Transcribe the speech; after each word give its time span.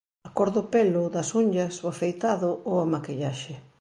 A 0.27 0.29
cor 0.37 0.49
do 0.55 0.63
pelo, 0.73 1.03
das 1.15 1.29
unllas, 1.41 1.75
o 1.83 1.87
afeitado 1.93 2.49
ou 2.69 2.75
a 2.83 2.87
maquillaxe. 2.93 3.53